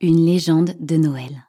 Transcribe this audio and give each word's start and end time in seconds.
Une 0.00 0.24
légende 0.24 0.76
de 0.78 0.96
Noël. 0.96 1.44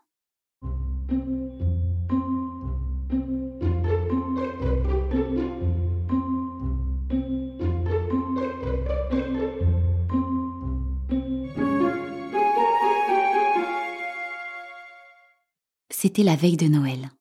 C'était 15.92 16.24
la 16.24 16.36
veille 16.36 16.58
de 16.58 16.66
Noël. 16.66 17.12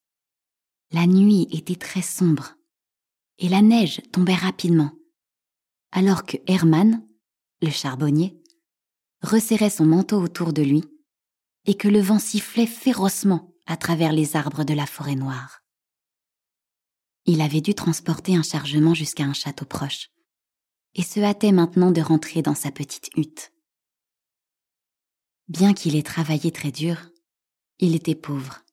La 0.92 1.06
nuit 1.06 1.46
était 1.52 1.76
très 1.76 2.00
sombre 2.00 2.54
et 3.36 3.50
la 3.50 3.60
neige 3.60 4.00
tombait 4.12 4.34
rapidement, 4.34 4.92
alors 5.92 6.24
que 6.24 6.38
Hermann, 6.46 7.06
le 7.60 7.68
charbonnier, 7.68 8.40
resserrait 9.20 9.68
son 9.68 9.84
manteau 9.84 10.22
autour 10.22 10.54
de 10.54 10.62
lui 10.62 10.84
et 11.68 11.74
que 11.74 11.86
le 11.86 12.00
vent 12.00 12.18
sifflait 12.18 12.66
férocement 12.66 13.54
à 13.66 13.76
travers 13.76 14.12
les 14.12 14.36
arbres 14.36 14.64
de 14.64 14.72
la 14.72 14.86
forêt 14.86 15.16
noire. 15.16 15.62
Il 17.26 17.42
avait 17.42 17.60
dû 17.60 17.74
transporter 17.74 18.34
un 18.34 18.42
chargement 18.42 18.94
jusqu'à 18.94 19.24
un 19.24 19.34
château 19.34 19.66
proche 19.66 20.08
et 20.94 21.02
se 21.02 21.20
hâtait 21.20 21.52
maintenant 21.52 21.90
de 21.90 22.00
rentrer 22.00 22.40
dans 22.40 22.54
sa 22.54 22.70
petite 22.70 23.10
hutte. 23.18 23.52
Bien 25.48 25.74
qu'il 25.74 25.94
ait 25.94 26.02
travaillé 26.02 26.50
très 26.52 26.72
dur, 26.72 27.10
il 27.80 27.94
était 27.94 28.14
pauvre, 28.14 28.64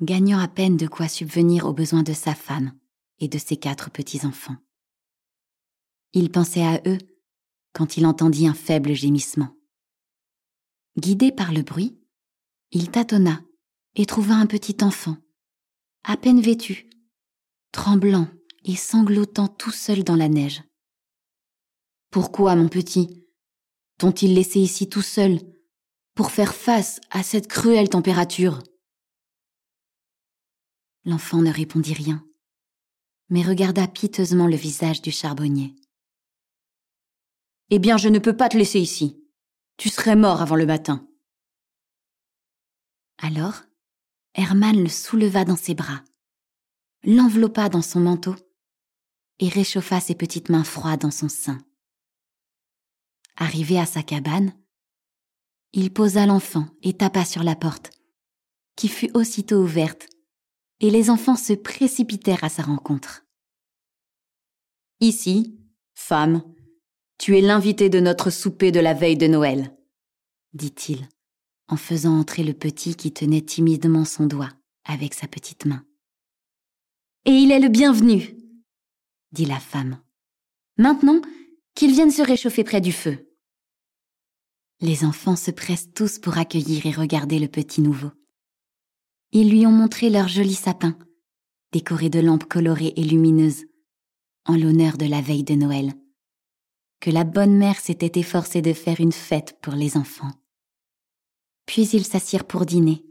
gagnant 0.00 0.38
à 0.38 0.46
peine 0.46 0.76
de 0.76 0.86
quoi 0.86 1.08
subvenir 1.08 1.66
aux 1.66 1.72
besoins 1.72 2.04
de 2.04 2.12
sa 2.12 2.36
femme 2.36 2.72
et 3.18 3.26
de 3.26 3.38
ses 3.38 3.56
quatre 3.56 3.90
petits-enfants. 3.90 4.56
Il 6.12 6.30
pensait 6.30 6.64
à 6.64 6.80
eux 6.86 6.98
quand 7.72 7.96
il 7.96 8.06
entendit 8.06 8.46
un 8.46 8.54
faible 8.54 8.94
gémissement. 8.94 9.56
Guidé 10.96 11.32
par 11.32 11.52
le 11.52 11.62
bruit, 11.62 11.98
il 12.74 12.90
tâtonna 12.90 13.40
et 13.94 14.04
trouva 14.04 14.34
un 14.34 14.46
petit 14.46 14.82
enfant, 14.82 15.16
à 16.02 16.16
peine 16.16 16.40
vêtu, 16.40 16.90
tremblant 17.70 18.28
et 18.64 18.74
sanglotant 18.74 19.46
tout 19.46 19.70
seul 19.70 20.02
dans 20.02 20.16
la 20.16 20.28
neige. 20.28 20.62
Pourquoi, 22.10 22.56
mon 22.56 22.68
petit, 22.68 23.24
t'ont-ils 23.98 24.34
laissé 24.34 24.58
ici 24.58 24.88
tout 24.88 25.02
seul 25.02 25.40
pour 26.14 26.32
faire 26.32 26.54
face 26.54 27.00
à 27.10 27.22
cette 27.22 27.46
cruelle 27.46 27.88
température? 27.88 28.60
L'enfant 31.04 31.42
ne 31.42 31.52
répondit 31.52 31.94
rien, 31.94 32.26
mais 33.28 33.42
regarda 33.42 33.86
piteusement 33.86 34.48
le 34.48 34.56
visage 34.56 35.00
du 35.00 35.12
charbonnier. 35.12 35.76
Eh 37.70 37.78
bien, 37.78 37.96
je 37.98 38.08
ne 38.08 38.18
peux 38.18 38.36
pas 38.36 38.48
te 38.48 38.56
laisser 38.56 38.80
ici. 38.80 39.20
Tu 39.76 39.88
serais 39.88 40.16
mort 40.16 40.42
avant 40.42 40.56
le 40.56 40.66
matin. 40.66 41.08
Alors, 43.26 43.62
Hermann 44.34 44.82
le 44.82 44.90
souleva 44.90 45.46
dans 45.46 45.56
ses 45.56 45.74
bras, 45.74 46.04
l'enveloppa 47.04 47.70
dans 47.70 47.80
son 47.80 48.00
manteau 48.00 48.34
et 49.38 49.48
réchauffa 49.48 49.98
ses 49.98 50.14
petites 50.14 50.50
mains 50.50 50.62
froides 50.62 51.00
dans 51.00 51.10
son 51.10 51.30
sein. 51.30 51.64
Arrivé 53.36 53.80
à 53.80 53.86
sa 53.86 54.02
cabane, 54.02 54.52
il 55.72 55.90
posa 55.90 56.26
l'enfant 56.26 56.66
et 56.82 56.92
tapa 56.92 57.24
sur 57.24 57.42
la 57.42 57.56
porte, 57.56 57.92
qui 58.76 58.88
fut 58.88 59.10
aussitôt 59.14 59.56
ouverte, 59.56 60.06
et 60.80 60.90
les 60.90 61.08
enfants 61.08 61.36
se 61.36 61.54
précipitèrent 61.54 62.44
à 62.44 62.50
sa 62.50 62.62
rencontre. 62.62 63.24
Ici, 65.00 65.58
femme, 65.94 66.42
tu 67.16 67.38
es 67.38 67.40
l'invité 67.40 67.88
de 67.88 68.00
notre 68.00 68.28
souper 68.28 68.70
de 68.70 68.80
la 68.80 68.92
veille 68.92 69.16
de 69.16 69.28
Noël, 69.28 69.74
dit-il, 70.52 71.08
en 71.68 71.76
faisant 71.76 72.18
entrer 72.18 72.44
le 72.44 72.54
petit 72.54 72.94
qui 72.94 73.12
tenait 73.12 73.40
timidement 73.40 74.04
son 74.04 74.26
doigt 74.26 74.50
avec 74.84 75.14
sa 75.14 75.26
petite 75.26 75.66
main. 75.66 75.84
Et 77.24 77.32
il 77.32 77.50
est 77.50 77.60
le 77.60 77.68
bienvenu, 77.68 78.36
dit 79.32 79.46
la 79.46 79.58
femme. 79.58 80.00
Maintenant 80.76 81.20
qu'il 81.74 81.92
vienne 81.92 82.10
se 82.10 82.22
réchauffer 82.22 82.64
près 82.64 82.80
du 82.80 82.92
feu. 82.92 83.30
Les 84.80 85.04
enfants 85.04 85.36
se 85.36 85.50
pressent 85.50 85.92
tous 85.94 86.18
pour 86.18 86.36
accueillir 86.36 86.86
et 86.86 86.90
regarder 86.90 87.38
le 87.38 87.48
petit 87.48 87.80
nouveau. 87.80 88.10
Ils 89.32 89.50
lui 89.50 89.66
ont 89.66 89.72
montré 89.72 90.10
leur 90.10 90.28
joli 90.28 90.54
sapin, 90.54 90.98
décoré 91.72 92.10
de 92.10 92.20
lampes 92.20 92.44
colorées 92.44 92.92
et 92.96 93.02
lumineuses, 93.02 93.64
en 94.44 94.56
l'honneur 94.56 94.98
de 94.98 95.06
la 95.06 95.20
veille 95.20 95.44
de 95.44 95.54
Noël 95.54 95.94
que 97.04 97.10
la 97.10 97.24
bonne 97.24 97.58
mère 97.58 97.78
s'était 97.80 98.18
efforcée 98.18 98.62
de 98.62 98.72
faire 98.72 98.98
une 98.98 99.12
fête 99.12 99.58
pour 99.60 99.74
les 99.74 99.98
enfants. 99.98 100.30
Puis 101.66 101.88
ils 101.88 102.04
s'assirent 102.04 102.46
pour 102.46 102.66
dîner, 102.66 103.04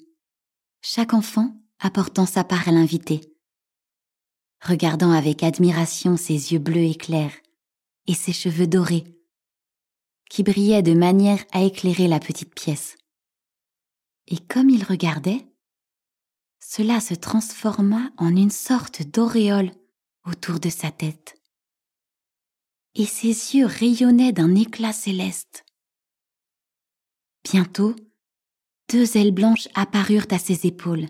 chaque 0.81 1.13
enfant 1.13 1.55
apportant 1.79 2.25
sa 2.25 2.43
part 2.43 2.67
à 2.67 2.71
l'invité, 2.71 3.21
regardant 4.61 5.11
avec 5.11 5.43
admiration 5.43 6.17
ses 6.17 6.53
yeux 6.53 6.59
bleus 6.59 6.85
et 6.85 6.95
clairs 6.95 7.35
et 8.07 8.13
ses 8.13 8.33
cheveux 8.33 8.67
dorés, 8.67 9.05
qui 10.29 10.43
brillaient 10.43 10.83
de 10.83 10.93
manière 10.93 11.43
à 11.51 11.63
éclairer 11.63 12.07
la 12.07 12.19
petite 12.19 12.53
pièce. 12.53 12.95
Et 14.27 14.37
comme 14.37 14.69
il 14.69 14.83
regardait, 14.83 15.45
cela 16.59 17.01
se 17.01 17.13
transforma 17.13 18.11
en 18.17 18.35
une 18.35 18.51
sorte 18.51 19.03
d'auréole 19.03 19.71
autour 20.25 20.59
de 20.59 20.69
sa 20.69 20.91
tête 20.91 21.35
et 22.95 23.05
ses 23.05 23.55
yeux 23.55 23.65
rayonnaient 23.65 24.31
d'un 24.31 24.55
éclat 24.55 24.93
céleste. 24.93 25.65
Bientôt, 27.43 27.95
deux 28.89 29.17
ailes 29.17 29.31
blanches 29.31 29.67
apparurent 29.73 30.27
à 30.31 30.39
ses 30.39 30.65
épaules, 30.65 31.07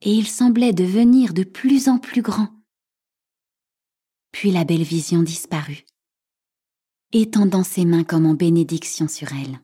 et 0.00 0.12
il 0.12 0.26
semblait 0.26 0.72
devenir 0.72 1.32
de 1.32 1.44
plus 1.44 1.88
en 1.88 1.98
plus 1.98 2.22
grand. 2.22 2.48
Puis 4.32 4.50
la 4.50 4.64
belle 4.64 4.82
vision 4.82 5.22
disparut, 5.22 5.84
étendant 7.12 7.64
ses 7.64 7.84
mains 7.84 8.04
comme 8.04 8.26
en 8.26 8.34
bénédiction 8.34 9.08
sur 9.08 9.32
elle. 9.32 9.60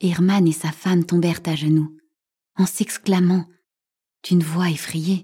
Hermann 0.00 0.46
et 0.48 0.52
sa 0.52 0.72
femme 0.72 1.04
tombèrent 1.04 1.42
à 1.46 1.54
genoux, 1.54 1.96
en 2.56 2.66
s'exclamant 2.66 3.46
d'une 4.24 4.42
voix 4.42 4.68
effrayée 4.70 5.22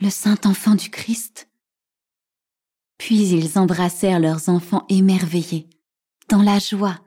Le 0.00 0.10
Saint 0.10 0.38
Enfant 0.44 0.74
du 0.74 0.90
Christ 0.90 1.48
puis 2.98 3.28
ils 3.28 3.58
embrassèrent 3.58 4.20
leurs 4.20 4.48
enfants 4.48 4.84
émerveillés, 4.88 5.70
dans 6.28 6.42
la 6.42 6.58
joie 6.58 6.98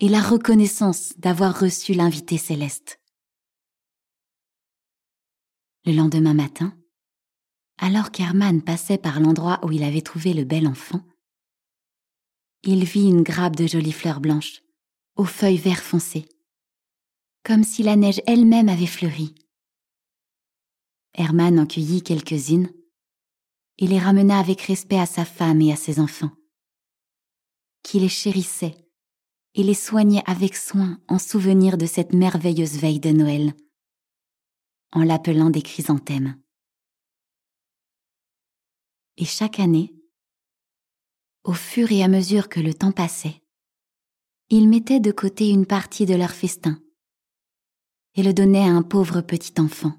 et 0.00 0.08
la 0.08 0.20
reconnaissance 0.20 1.14
d'avoir 1.18 1.58
reçu 1.58 1.92
l'invité 1.92 2.38
céleste. 2.38 3.00
Le 5.84 5.92
lendemain 5.92 6.34
matin, 6.34 6.76
alors 7.78 8.10
qu'Hermann 8.10 8.62
passait 8.62 8.98
par 8.98 9.20
l'endroit 9.20 9.60
où 9.64 9.72
il 9.72 9.82
avait 9.82 10.02
trouvé 10.02 10.34
le 10.34 10.44
bel 10.44 10.66
enfant, 10.66 11.02
il 12.62 12.84
vit 12.84 13.08
une 13.08 13.22
grappe 13.22 13.56
de 13.56 13.66
jolies 13.66 13.92
fleurs 13.92 14.20
blanches, 14.20 14.62
aux 15.16 15.24
feuilles 15.24 15.56
vert 15.56 15.82
foncé, 15.82 16.28
comme 17.44 17.64
si 17.64 17.82
la 17.82 17.96
neige 17.96 18.20
elle-même 18.26 18.68
avait 18.68 18.86
fleuri. 18.86 19.34
Hermann 21.14 21.58
en 21.58 21.66
cueillit 21.66 22.02
quelques-unes 22.02 22.72
et 23.78 23.86
les 23.86 23.98
ramena 23.98 24.38
avec 24.38 24.60
respect 24.62 24.98
à 24.98 25.06
sa 25.06 25.24
femme 25.24 25.60
et 25.60 25.72
à 25.72 25.76
ses 25.76 25.98
enfants, 25.98 26.32
qui 27.82 27.98
les 28.00 28.08
chérissait 28.08 28.87
et 29.54 29.62
les 29.62 29.74
soignait 29.74 30.22
avec 30.26 30.56
soin 30.56 31.00
en 31.08 31.18
souvenir 31.18 31.78
de 31.78 31.86
cette 31.86 32.12
merveilleuse 32.12 32.76
veille 32.76 33.00
de 33.00 33.10
Noël, 33.10 33.54
en 34.92 35.02
l'appelant 35.02 35.50
des 35.50 35.62
chrysanthèmes. 35.62 36.40
Et 39.16 39.24
chaque 39.24 39.58
année, 39.58 39.94
au 41.44 41.52
fur 41.52 41.90
et 41.90 42.02
à 42.02 42.08
mesure 42.08 42.48
que 42.48 42.60
le 42.60 42.74
temps 42.74 42.92
passait, 42.92 43.42
ils 44.50 44.68
mettaient 44.68 45.00
de 45.00 45.12
côté 45.12 45.50
une 45.50 45.66
partie 45.66 46.06
de 46.06 46.14
leur 46.14 46.30
festin 46.30 46.80
et 48.14 48.22
le 48.22 48.32
donnaient 48.32 48.64
à 48.64 48.72
un 48.72 48.82
pauvre 48.82 49.20
petit 49.20 49.60
enfant, 49.60 49.92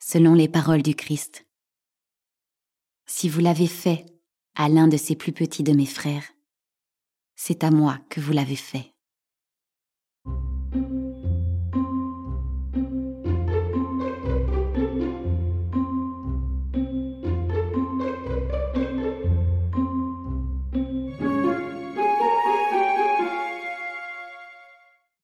selon 0.00 0.34
les 0.34 0.48
paroles 0.48 0.82
du 0.82 0.94
Christ. 0.94 1.46
Si 3.06 3.28
vous 3.28 3.40
l'avez 3.40 3.68
fait 3.68 4.06
à 4.54 4.68
l'un 4.68 4.88
de 4.88 4.96
ces 4.96 5.14
plus 5.14 5.32
petits 5.32 5.62
de 5.62 5.72
mes 5.72 5.86
frères, 5.86 6.35
c'est 7.36 7.62
à 7.64 7.70
moi 7.70 7.98
que 8.10 8.20
vous 8.20 8.32
l'avez 8.32 8.56
fait. 8.56 8.95